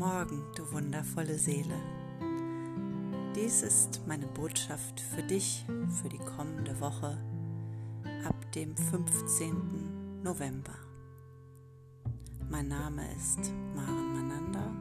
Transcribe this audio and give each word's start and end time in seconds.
Morgen, 0.00 0.42
du 0.56 0.72
wundervolle 0.72 1.36
Seele. 1.36 1.74
Dies 3.36 3.62
ist 3.62 4.00
meine 4.06 4.26
Botschaft 4.28 4.98
für 4.98 5.22
dich 5.22 5.66
für 6.00 6.08
die 6.08 6.16
kommende 6.16 6.80
Woche 6.80 7.18
ab 8.26 8.52
dem 8.52 8.74
15. 8.74 10.22
November. 10.22 10.72
Mein 12.48 12.68
Name 12.68 13.02
ist 13.14 13.52
Maren 13.76 14.14
Mananda 14.14 14.72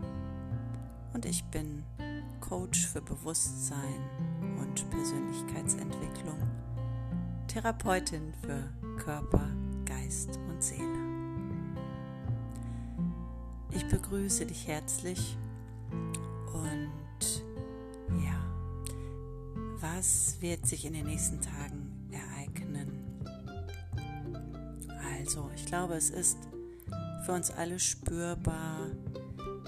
und 1.14 1.26
ich 1.26 1.44
bin 1.52 1.84
Coach 2.40 2.88
für 2.88 3.02
Bewusstsein 3.02 4.00
und 4.62 4.90
Persönlichkeitsentwicklung, 4.90 6.40
Therapeutin 7.50 8.34
für 8.42 8.70
Körper, 9.04 9.50
Geist 9.84 10.40
und 10.48 10.64
Seele. 10.64 11.09
Ich 13.72 13.88
begrüße 13.88 14.46
dich 14.48 14.68
herzlich 14.68 15.38
und 16.54 17.44
ja, 18.24 18.40
was 19.80 20.38
wird 20.42 20.66
sich 20.66 20.86
in 20.86 20.94
den 20.94 21.06
nächsten 21.06 21.40
Tagen 21.40 22.10
ereignen? 22.12 23.04
Also, 25.20 25.50
ich 25.56 25.66
glaube, 25.68 25.94
es 25.94 26.10
ist 26.10 26.38
für 27.26 27.34
uns 27.34 27.52
alle 27.52 27.80
spürbar, 27.80 28.88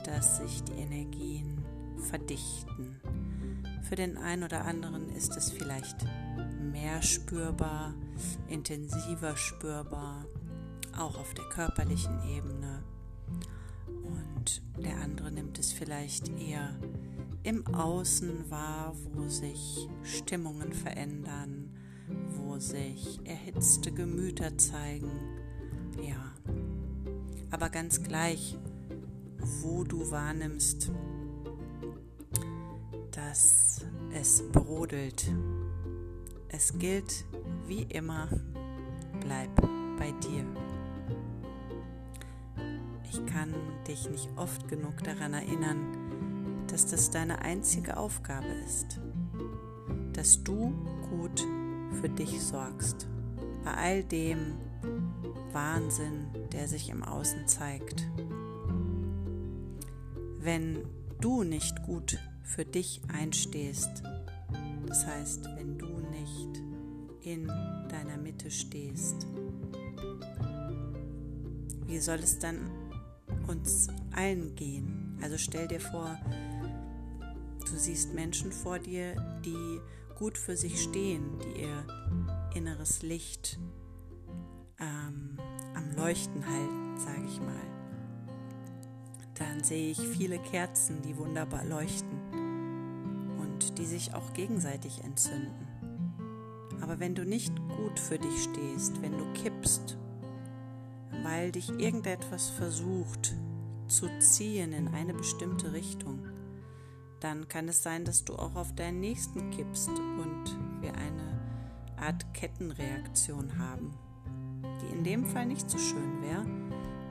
dass 0.03 0.37
sich 0.37 0.63
die 0.63 0.73
Energien 0.73 1.63
verdichten. 2.09 2.99
Für 3.87 3.95
den 3.95 4.17
einen 4.17 4.43
oder 4.43 4.65
anderen 4.65 5.09
ist 5.09 5.37
es 5.37 5.51
vielleicht 5.51 5.97
mehr 6.59 7.03
spürbar, 7.03 7.93
intensiver 8.47 9.37
spürbar, 9.37 10.25
auch 10.97 11.19
auf 11.19 11.33
der 11.35 11.45
körperlichen 11.45 12.19
Ebene 12.29 12.81
der 14.83 14.97
andere 14.97 15.31
nimmt 15.31 15.59
es 15.59 15.71
vielleicht 15.71 16.29
eher 16.39 16.75
im 17.43 17.65
Außen 17.67 18.49
wahr, 18.49 18.95
wo 19.13 19.27
sich 19.27 19.89
Stimmungen 20.03 20.73
verändern, 20.73 21.71
wo 22.37 22.59
sich 22.59 23.19
erhitzte 23.23 23.91
Gemüter 23.91 24.57
zeigen. 24.57 25.11
Ja, 26.01 26.33
aber 27.49 27.69
ganz 27.69 28.01
gleich, 28.03 28.57
wo 29.61 29.83
du 29.83 30.09
wahrnimmst, 30.11 30.91
dass 33.11 33.85
es 34.13 34.43
brodelt. 34.51 35.31
Es 36.49 36.77
gilt 36.77 37.25
wie 37.67 37.83
immer, 37.83 38.27
bleib 39.19 39.55
bei 39.97 40.11
dir. 40.23 40.45
Ich 43.13 43.25
kann 43.25 43.53
dich 43.89 44.09
nicht 44.09 44.29
oft 44.37 44.69
genug 44.69 45.03
daran 45.03 45.33
erinnern, 45.33 46.65
dass 46.67 46.85
das 46.85 47.11
deine 47.11 47.41
einzige 47.41 47.97
Aufgabe 47.97 48.47
ist, 48.65 49.01
dass 50.13 50.41
du 50.45 50.73
gut 51.09 51.45
für 51.99 52.07
dich 52.07 52.41
sorgst. 52.41 53.07
Bei 53.65 53.73
all 53.73 54.03
dem 54.05 54.53
Wahnsinn, 55.51 56.27
der 56.53 56.69
sich 56.69 56.89
im 56.89 57.03
Außen 57.03 57.47
zeigt. 57.47 58.09
Wenn 60.39 60.85
du 61.19 61.43
nicht 61.43 61.83
gut 61.83 62.17
für 62.43 62.63
dich 62.63 63.01
einstehst, 63.13 64.03
das 64.87 65.05
heißt, 65.05 65.49
wenn 65.57 65.77
du 65.77 65.87
nicht 65.87 66.61
in 67.23 67.47
deiner 67.89 68.17
Mitte 68.17 68.49
stehst, 68.49 69.27
wie 71.87 71.99
soll 71.99 72.19
es 72.19 72.39
dann 72.39 72.71
uns 73.51 73.87
allen 74.15 74.55
gehen. 74.55 75.17
Also 75.21 75.37
stell 75.37 75.67
dir 75.67 75.81
vor, 75.81 76.17
du 77.69 77.77
siehst 77.77 78.13
Menschen 78.13 78.51
vor 78.51 78.79
dir, 78.79 79.15
die 79.45 79.79
gut 80.17 80.37
für 80.37 80.55
sich 80.55 80.81
stehen, 80.81 81.39
die 81.39 81.61
ihr 81.61 81.87
inneres 82.55 83.01
Licht 83.01 83.59
ähm, 84.79 85.37
am 85.75 85.91
Leuchten 85.95 86.45
halten, 86.47 86.97
sage 86.97 87.25
ich 87.27 87.39
mal. 87.39 87.55
Dann 89.35 89.63
sehe 89.63 89.91
ich 89.91 89.99
viele 89.99 90.39
Kerzen, 90.39 91.01
die 91.01 91.17
wunderbar 91.17 91.65
leuchten 91.65 92.19
und 93.39 93.77
die 93.77 93.85
sich 93.85 94.13
auch 94.13 94.33
gegenseitig 94.33 95.03
entzünden. 95.03 95.67
Aber 96.81 96.99
wenn 96.99 97.15
du 97.15 97.25
nicht 97.25 97.55
gut 97.55 97.99
für 97.99 98.17
dich 98.17 98.43
stehst, 98.43 99.01
wenn 99.01 99.17
du 99.17 99.25
kippst 99.33 99.97
weil 101.23 101.51
dich 101.51 101.69
irgendetwas 101.69 102.49
versucht 102.49 103.33
zu 103.87 104.07
ziehen 104.19 104.73
in 104.73 104.87
eine 104.87 105.13
bestimmte 105.13 105.73
Richtung, 105.73 106.25
dann 107.19 107.47
kann 107.47 107.67
es 107.67 107.83
sein, 107.83 108.03
dass 108.05 108.25
du 108.25 108.35
auch 108.35 108.55
auf 108.55 108.73
deinen 108.73 108.99
Nächsten 108.99 109.51
kippst 109.51 109.89
und 109.89 110.57
wir 110.81 110.95
eine 110.95 111.39
Art 111.97 112.33
Kettenreaktion 112.33 113.59
haben, 113.59 113.93
die 114.81 114.97
in 114.97 115.03
dem 115.03 115.25
Fall 115.25 115.45
nicht 115.45 115.69
so 115.69 115.77
schön 115.77 116.21
wäre, 116.23 116.45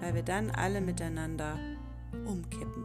weil 0.00 0.14
wir 0.14 0.22
dann 0.22 0.50
alle 0.50 0.80
miteinander 0.80 1.56
umkippen. 2.26 2.84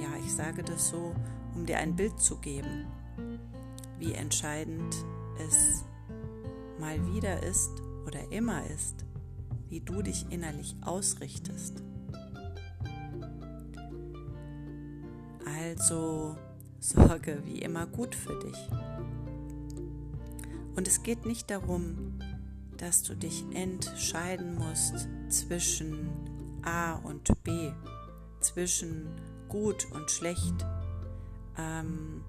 Ja, 0.00 0.08
ich 0.24 0.32
sage 0.32 0.62
das 0.62 0.88
so, 0.88 1.14
um 1.54 1.66
dir 1.66 1.78
ein 1.78 1.94
Bild 1.94 2.18
zu 2.18 2.38
geben, 2.38 2.86
wie 3.98 4.14
entscheidend 4.14 4.96
es 5.46 5.84
mal 6.78 7.04
wieder 7.12 7.42
ist 7.42 7.70
oder 8.06 8.32
immer 8.32 8.64
ist, 8.66 9.04
wie 9.68 9.80
du 9.80 10.02
dich 10.02 10.26
innerlich 10.30 10.76
ausrichtest. 10.82 11.82
Also 15.44 16.36
sorge 16.78 17.42
wie 17.44 17.58
immer 17.58 17.86
gut 17.86 18.14
für 18.14 18.38
dich. 18.38 18.68
Und 20.76 20.86
es 20.86 21.02
geht 21.02 21.26
nicht 21.26 21.50
darum, 21.50 22.20
dass 22.76 23.02
du 23.02 23.16
dich 23.16 23.44
entscheiden 23.52 24.54
musst 24.54 25.08
zwischen 25.28 26.08
A 26.62 26.94
und 26.94 27.42
B, 27.42 27.72
zwischen 28.40 29.08
gut 29.48 29.88
und 29.92 30.10
schlecht, 30.10 30.54
ähm, 31.56 32.22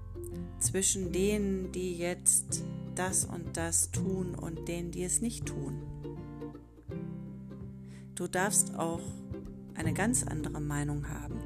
zwischen 0.58 1.12
denen, 1.12 1.70
die 1.72 1.96
jetzt 1.96 2.64
das 2.94 3.24
und 3.24 3.56
das 3.56 3.90
tun 3.92 4.34
und 4.34 4.66
denen, 4.68 4.90
die 4.90 5.04
es 5.04 5.20
nicht 5.20 5.46
tun. 5.46 5.82
Du 8.20 8.28
darfst 8.28 8.78
auch 8.78 9.00
eine 9.74 9.94
ganz 9.94 10.24
andere 10.24 10.60
Meinung 10.60 11.08
haben 11.08 11.40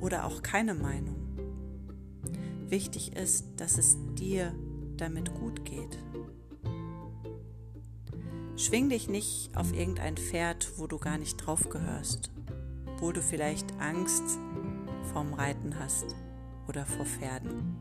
oder 0.00 0.24
auch 0.24 0.40
keine 0.40 0.72
Meinung. 0.72 1.16
Wichtig 2.66 3.14
ist, 3.14 3.44
dass 3.58 3.76
es 3.76 3.98
dir 4.14 4.54
damit 4.96 5.34
gut 5.34 5.66
geht. 5.66 5.98
Schwing 8.56 8.88
dich 8.88 9.10
nicht 9.10 9.54
auf 9.54 9.74
irgendein 9.74 10.16
Pferd, 10.16 10.72
wo 10.78 10.86
du 10.86 10.96
gar 10.96 11.18
nicht 11.18 11.36
drauf 11.36 11.68
gehörst, 11.68 12.30
wo 13.00 13.12
du 13.12 13.20
vielleicht 13.20 13.78
Angst 13.78 14.24
vorm 15.12 15.34
Reiten 15.34 15.78
hast 15.78 16.16
oder 16.68 16.86
vor 16.86 17.04
Pferden. 17.04 17.76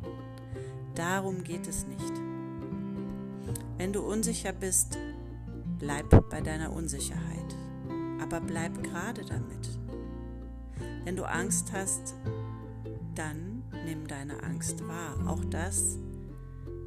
Darum 0.96 1.46
geht 1.46 1.66
es 1.66 1.88
nicht. 1.88 2.14
Wenn 3.78 3.94
du 3.94 4.02
unsicher 4.02 4.52
bist, 4.52 4.98
bleib 5.80 6.30
bei 6.30 6.42
deiner 6.42 6.74
Unsicherheit 6.74 7.63
aber 8.24 8.40
bleib 8.40 8.82
gerade 8.82 9.26
damit. 9.26 9.78
Wenn 11.04 11.18
du 11.18 11.26
Angst 11.26 11.74
hast, 11.74 12.16
dann 13.16 13.64
nimm 13.86 14.08
deine 14.08 14.42
Angst 14.44 14.88
wahr. 14.88 15.28
Auch 15.28 15.44
das 15.46 15.98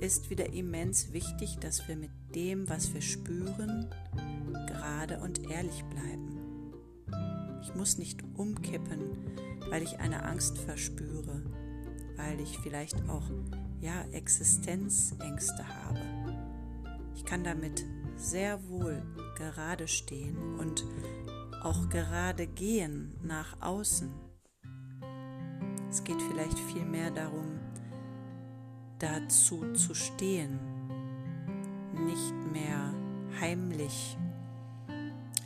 ist 0.01 0.31
wieder 0.31 0.53
immens 0.55 1.13
wichtig, 1.13 1.59
dass 1.59 1.87
wir 1.89 1.97
mit 1.97 2.11
dem, 2.35 2.69
was 2.71 2.93
wir 2.95 3.03
spüren, 3.03 3.91
gerade 4.67 5.21
und 5.21 5.51
ehrlich 5.51 5.85
bleiben. 5.85 6.73
Ich 7.63 7.75
muss 7.75 7.99
nicht 7.99 8.23
umkippen, 8.37 9.01
weil 9.69 9.83
ich 9.83 9.99
eine 9.99 10.25
Angst 10.25 10.57
verspüre, 10.59 11.43
weil 12.17 12.41
ich 12.41 12.59
vielleicht 12.59 13.09
auch 13.11 13.31
ja 13.81 14.05
Existenzängste 14.13 15.67
habe. 15.69 16.01
Ich 17.15 17.27
kann 17.27 17.45
damit 17.45 17.85
sehr 18.17 18.67
wohl 18.69 19.03
gerade 19.37 19.87
stehen 19.87 20.37
und 20.59 20.85
auch 21.63 21.89
gerade 21.89 22.47
gehen 22.47 23.15
nach 23.23 23.61
außen. 23.61 24.11
Es 25.89 26.05
geht 26.05 26.21
vielleicht 26.21 26.59
vielmehr 26.59 27.11
darum, 27.11 27.59
dazu 28.99 29.73
zu 29.75 29.95
stehen, 29.95 30.59
nicht 31.93 32.35
mehr 32.53 32.95
heimlich 33.41 34.17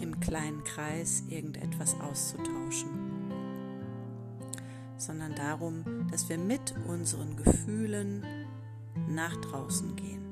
im 0.01 0.19
kleinen 0.21 0.65
Kreis 0.65 1.25
irgendetwas 1.29 1.99
auszutauschen, 2.01 2.89
sondern 4.97 5.35
darum, 5.35 6.09
dass 6.11 6.29
wir 6.29 6.39
mit 6.39 6.75
unseren 6.89 7.37
Gefühlen 7.37 8.25
nach 9.09 9.37
draußen 9.37 9.95
gehen. 9.97 10.25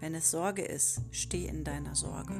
Wenn 0.00 0.14
es 0.14 0.30
Sorge 0.30 0.62
ist, 0.62 1.00
steh 1.12 1.46
in 1.46 1.64
deiner 1.64 1.94
Sorge. 1.94 2.34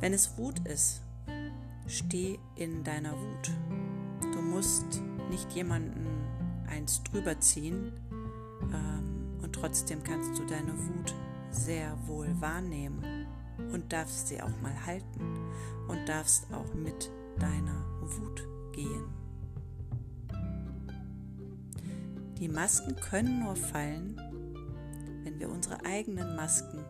Wenn 0.00 0.14
es 0.14 0.38
Wut 0.38 0.66
ist, 0.66 1.02
steh 1.86 2.38
in 2.56 2.82
deiner 2.84 3.12
Wut. 3.12 3.50
Du 4.32 4.40
musst 4.40 5.02
nicht 5.28 5.52
jemanden 5.52 6.06
eins 6.66 7.02
drüber 7.02 7.38
ziehen 7.38 7.92
ähm, 8.72 9.38
und 9.42 9.52
trotzdem 9.52 10.02
kannst 10.02 10.38
du 10.38 10.46
deine 10.46 10.72
Wut 10.72 11.14
sehr 11.50 11.96
wohl 12.06 12.28
wahrnehmen 12.40 13.26
und 13.72 13.92
darfst 13.92 14.28
sie 14.28 14.40
auch 14.40 14.60
mal 14.62 14.86
halten 14.86 15.38
und 15.88 16.08
darfst 16.08 16.46
auch 16.52 16.72
mit 16.74 17.10
deiner 17.38 17.84
Wut 18.00 18.48
gehen. 18.72 19.04
Die 22.38 22.48
Masken 22.48 22.96
können 22.96 23.40
nur 23.40 23.54
fallen, 23.54 24.16
wenn 25.24 25.38
wir 25.38 25.50
unsere 25.50 25.84
eigenen 25.84 26.36
Masken 26.36 26.82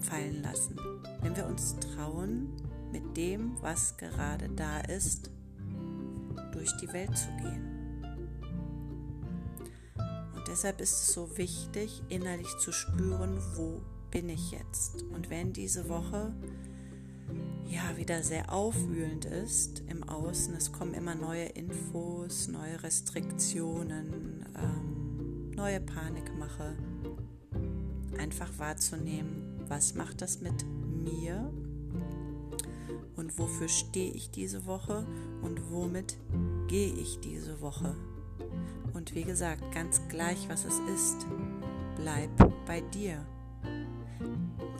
fallen 0.00 0.42
lassen, 0.42 0.76
wenn 1.22 1.36
wir 1.36 1.46
uns 1.46 1.76
trauen, 1.78 2.48
mit 2.92 3.16
dem, 3.16 3.56
was 3.60 3.96
gerade 3.96 4.48
da 4.48 4.80
ist, 4.80 5.30
durch 6.52 6.76
die 6.78 6.92
Welt 6.92 7.16
zu 7.16 7.28
gehen. 7.36 8.04
Und 10.34 10.48
deshalb 10.48 10.80
ist 10.80 10.92
es 10.92 11.12
so 11.12 11.36
wichtig, 11.36 12.02
innerlich 12.08 12.56
zu 12.58 12.72
spüren, 12.72 13.38
wo 13.54 13.80
bin 14.10 14.28
ich 14.28 14.50
jetzt. 14.50 15.04
Und 15.14 15.30
wenn 15.30 15.52
diese 15.52 15.88
Woche 15.88 16.34
ja 17.68 17.96
wieder 17.96 18.22
sehr 18.22 18.52
aufwühlend 18.52 19.24
ist 19.24 19.82
im 19.88 20.02
Außen, 20.02 20.54
es 20.56 20.72
kommen 20.72 20.94
immer 20.94 21.14
neue 21.14 21.44
Infos, 21.44 22.48
neue 22.48 22.82
Restriktionen, 22.82 24.44
ähm, 24.56 25.50
neue 25.54 25.80
Panikmache, 25.80 26.74
einfach 28.18 28.50
wahrzunehmen, 28.58 29.49
was 29.70 29.94
macht 29.94 30.20
das 30.20 30.40
mit 30.40 30.66
mir 31.04 31.50
und 33.14 33.38
wofür 33.38 33.68
stehe 33.68 34.12
ich 34.12 34.30
diese 34.32 34.66
Woche 34.66 35.06
und 35.42 35.70
womit 35.70 36.18
gehe 36.66 36.92
ich 36.92 37.20
diese 37.20 37.60
Woche. 37.60 37.94
Und 38.94 39.14
wie 39.14 39.22
gesagt, 39.22 39.62
ganz 39.72 40.02
gleich, 40.08 40.48
was 40.48 40.64
es 40.64 40.80
ist, 40.92 41.24
bleib 41.96 42.30
bei 42.66 42.80
dir. 42.80 43.24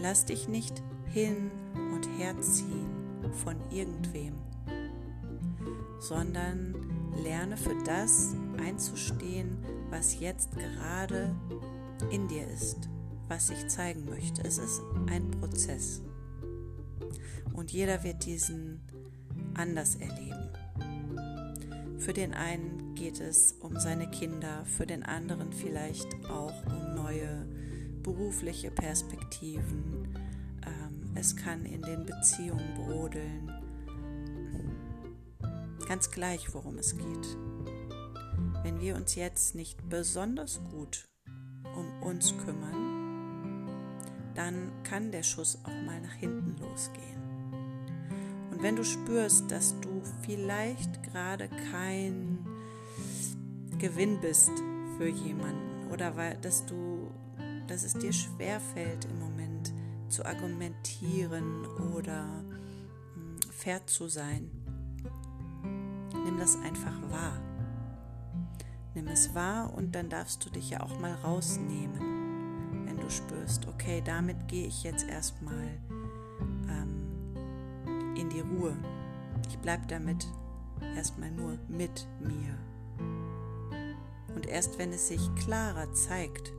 Lass 0.00 0.24
dich 0.24 0.48
nicht 0.48 0.82
hin 1.06 1.52
und 1.94 2.06
her 2.18 2.38
ziehen 2.40 2.90
von 3.44 3.54
irgendwem, 3.70 4.34
sondern 6.00 6.74
lerne 7.22 7.56
für 7.56 7.76
das 7.84 8.34
einzustehen, 8.58 9.56
was 9.88 10.18
jetzt 10.18 10.50
gerade 10.56 11.32
in 12.10 12.26
dir 12.26 12.48
ist, 12.48 12.89
was 13.30 13.48
ich 13.48 13.68
zeigen 13.68 14.04
möchte. 14.06 14.42
Es 14.42 14.58
ist 14.58 14.82
ein 15.08 15.30
Prozess. 15.30 16.02
Und 17.52 17.70
jeder 17.70 18.02
wird 18.02 18.26
diesen 18.26 18.80
anders 19.54 19.94
erleben. 19.94 20.50
Für 21.98 22.12
den 22.12 22.34
einen 22.34 22.94
geht 22.96 23.20
es 23.20 23.52
um 23.60 23.78
seine 23.78 24.10
Kinder, 24.10 24.64
für 24.64 24.84
den 24.86 25.04
anderen 25.04 25.52
vielleicht 25.52 26.08
auch 26.28 26.66
um 26.66 26.96
neue 26.96 27.46
berufliche 28.02 28.72
Perspektiven. 28.72 30.08
Ähm, 30.66 31.12
es 31.14 31.36
kann 31.36 31.64
in 31.66 31.82
den 31.82 32.04
Beziehungen 32.04 32.74
brodeln. 32.74 33.52
Ganz 35.86 36.10
gleich, 36.10 36.52
worum 36.52 36.78
es 36.78 36.96
geht. 36.96 37.36
Wenn 38.64 38.80
wir 38.80 38.96
uns 38.96 39.14
jetzt 39.14 39.54
nicht 39.54 39.88
besonders 39.88 40.60
gut 40.70 41.08
um 41.76 42.02
uns 42.02 42.36
kümmern, 42.38 42.99
dann 44.34 44.70
kann 44.84 45.12
der 45.12 45.22
Schuss 45.22 45.58
auch 45.64 45.86
mal 45.86 46.00
nach 46.00 46.14
hinten 46.14 46.56
losgehen. 46.60 47.20
Und 48.50 48.62
wenn 48.62 48.76
du 48.76 48.84
spürst, 48.84 49.50
dass 49.50 49.78
du 49.80 50.02
vielleicht 50.22 51.02
gerade 51.02 51.48
kein 51.70 52.38
Gewinn 53.78 54.20
bist 54.20 54.52
für 54.98 55.08
jemanden 55.08 55.90
oder 55.90 56.16
weil, 56.16 56.36
dass 56.36 56.66
du, 56.66 57.10
dass 57.66 57.84
es 57.84 57.94
dir 57.94 58.12
schwer 58.12 58.60
fällt 58.60 59.06
im 59.06 59.18
Moment 59.18 59.72
zu 60.08 60.24
argumentieren 60.24 61.66
oder 61.96 62.26
hm, 63.14 63.36
fair 63.50 63.86
zu 63.86 64.08
sein, 64.08 64.50
nimm 66.24 66.38
das 66.38 66.56
einfach 66.56 67.00
wahr. 67.10 67.40
Nimm 68.94 69.06
es 69.06 69.34
wahr 69.34 69.72
und 69.72 69.94
dann 69.94 70.08
darfst 70.08 70.44
du 70.44 70.50
dich 70.50 70.70
ja 70.70 70.80
auch 70.80 70.98
mal 70.98 71.14
rausnehmen, 71.14 72.09
spürst, 73.10 73.66
okay, 73.68 74.02
damit 74.04 74.48
gehe 74.48 74.66
ich 74.66 74.82
jetzt 74.82 75.08
erstmal 75.08 75.68
in 78.16 78.28
die 78.28 78.40
Ruhe. 78.40 78.76
Ich 79.48 79.58
bleibe 79.58 79.86
damit 79.86 80.26
erstmal 80.94 81.30
nur 81.30 81.58
mit 81.68 82.06
mir. 82.20 82.58
Und 84.34 84.46
erst 84.46 84.78
wenn 84.78 84.92
es 84.92 85.08
sich 85.08 85.34
klarer 85.36 85.92
zeigt, 85.92 86.52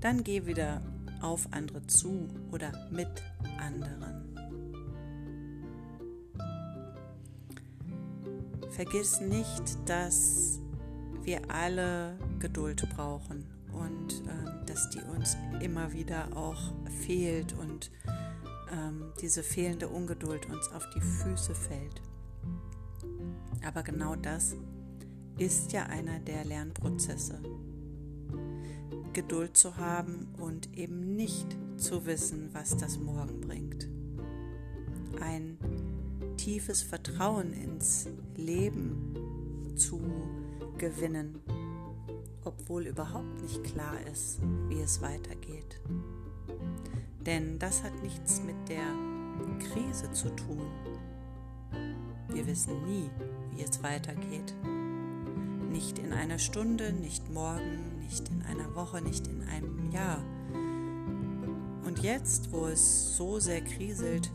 dann 0.00 0.22
geh 0.22 0.46
wieder 0.46 0.82
auf 1.20 1.48
andere 1.50 1.86
zu 1.86 2.28
oder 2.52 2.72
mit 2.90 3.08
anderen. 3.58 4.34
Vergiss 8.70 9.20
nicht, 9.20 9.78
dass 9.86 10.60
wir 11.22 11.50
alle 11.50 12.16
Geduld 12.38 12.88
brauchen 12.94 13.59
und 13.72 14.22
äh, 14.26 14.66
dass 14.66 14.90
die 14.90 15.00
uns 15.00 15.36
immer 15.60 15.92
wieder 15.92 16.36
auch 16.36 16.72
fehlt 17.04 17.54
und 17.58 17.90
ähm, 18.72 19.12
diese 19.20 19.42
fehlende 19.42 19.88
Ungeduld 19.88 20.48
uns 20.48 20.70
auf 20.72 20.88
die 20.90 21.00
Füße 21.00 21.54
fällt. 21.54 22.02
Aber 23.64 23.82
genau 23.82 24.16
das 24.16 24.56
ist 25.38 25.72
ja 25.72 25.84
einer 25.84 26.18
der 26.20 26.44
Lernprozesse. 26.44 27.40
Geduld 29.12 29.56
zu 29.56 29.76
haben 29.76 30.28
und 30.38 30.76
eben 30.76 31.16
nicht 31.16 31.56
zu 31.76 32.06
wissen, 32.06 32.50
was 32.52 32.76
das 32.76 32.98
morgen 32.98 33.40
bringt. 33.40 33.88
Ein 35.20 35.58
tiefes 36.36 36.82
Vertrauen 36.82 37.52
ins 37.52 38.08
Leben 38.36 39.74
zu 39.76 40.00
gewinnen, 40.78 41.40
obwohl 42.44 42.86
überhaupt 42.86 43.42
nicht 43.42 43.62
klar 43.64 43.94
ist, 44.10 44.40
wie 44.68 44.80
es 44.80 45.00
weitergeht. 45.02 45.80
Denn 47.26 47.58
das 47.58 47.82
hat 47.82 48.02
nichts 48.02 48.42
mit 48.42 48.68
der 48.68 48.86
Krise 49.58 50.10
zu 50.12 50.28
tun. 50.30 50.66
Wir 52.28 52.46
wissen 52.46 52.84
nie, 52.84 53.10
wie 53.54 53.62
es 53.62 53.82
weitergeht. 53.82 54.54
Nicht 55.70 55.98
in 55.98 56.12
einer 56.12 56.38
Stunde, 56.38 56.92
nicht 56.92 57.30
morgen, 57.30 57.98
nicht 58.00 58.28
in 58.28 58.42
einer 58.42 58.74
Woche, 58.74 59.02
nicht 59.02 59.26
in 59.26 59.42
einem 59.44 59.90
Jahr. 59.90 60.22
Und 61.84 62.00
jetzt, 62.02 62.52
wo 62.52 62.66
es 62.66 63.16
so 63.16 63.38
sehr 63.38 63.60
kriselt, 63.60 64.30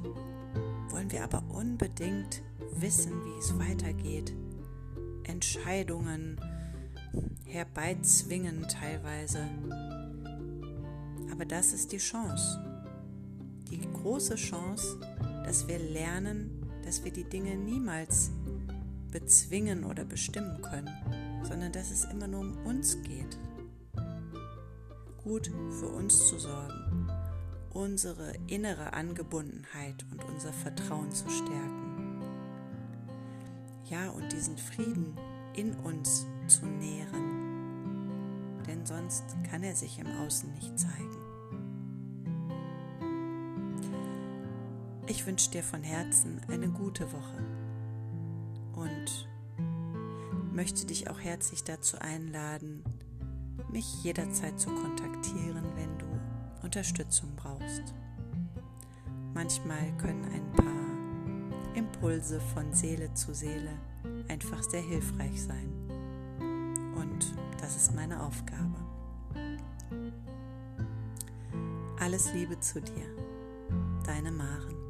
wollen 0.90 1.12
wir 1.12 1.24
aber 1.24 1.44
unbedingt 1.50 2.42
wissen, 2.78 3.14
wie 3.26 3.40
es 3.40 3.58
weitergeht. 3.58 4.34
Entscheidungen 5.24 6.40
herbeizwingen 7.46 8.68
teilweise. 8.68 9.48
Aber 11.32 11.46
das 11.46 11.74
ist 11.74 11.92
die 11.92 11.98
Chance 11.98 12.60
die 13.70 13.82
große 13.92 14.36
Chance, 14.36 15.00
dass 15.44 15.68
wir 15.68 15.80
lernen, 15.80 16.50
dass 16.84 17.04
wir 17.04 17.12
die 17.12 17.24
Dinge 17.24 17.56
niemals 17.56 18.32
bezwingen 19.12 19.84
oder 19.84 20.06
bestimmen 20.06 20.62
können, 20.62 20.90
sondern 21.44 21.72
dass 21.72 21.92
es 21.92 22.06
immer 22.06 22.28
nur 22.28 22.42
um 22.42 22.58
uns 22.66 23.02
geht. 23.04 23.38
Gut 25.24 25.52
für 25.80 25.88
uns 25.88 26.28
zu 26.28 26.38
sorgen, 26.38 27.10
unsere 27.74 28.34
innere 28.48 28.94
Angebundenheit 28.94 30.06
und 30.12 30.24
unser 30.26 30.54
Vertrauen 30.54 31.12
zu 31.12 31.28
stärken. 31.30 32.22
Ja, 33.90 34.10
und 34.10 34.32
diesen 34.32 34.58
Frieden 34.58 35.18
in 35.56 35.74
uns 35.74 36.26
zu 36.48 36.66
nähren, 36.66 38.62
denn 38.68 38.86
sonst 38.86 39.24
kann 39.50 39.64
er 39.64 39.76
sich 39.76 40.00
im 40.00 40.08
Außen 40.08 40.52
nicht 40.54 40.78
zeigen. 40.78 41.18
Ich 45.08 45.26
wünsche 45.26 45.52
dir 45.52 45.64
von 45.64 45.84
Herzen 45.84 46.42
eine 46.48 46.70
gute 46.70 47.12
Woche 47.12 47.44
und 48.74 49.30
möchte 50.52 50.86
dich 50.86 51.10
auch 51.10 51.20
herzlich 51.20 51.64
dazu 51.64 51.98
einladen, 52.00 52.84
mich 53.72 54.04
jederzeit 54.04 54.60
zu 54.60 54.70
kontaktieren, 54.70 55.64
wenn 55.76 55.98
du 55.98 56.06
Unterstützung 56.64 57.36
brauchst. 57.36 57.94
Manchmal 59.34 59.96
können 59.98 60.26
ein 60.26 60.52
paar 60.54 61.76
Impulse 61.76 62.40
von 62.40 62.74
Seele 62.74 63.14
zu 63.14 63.34
Seele 63.34 63.72
einfach 64.28 64.64
sehr 64.64 64.82
hilfreich 64.82 65.42
sein. 65.44 65.75
Das 67.66 67.76
ist 67.76 67.96
meine 67.96 68.22
Aufgabe. 68.22 68.76
Alles 72.00 72.32
Liebe 72.32 72.60
zu 72.60 72.80
dir, 72.80 73.08
deine 74.06 74.32
Maren. 74.32 74.85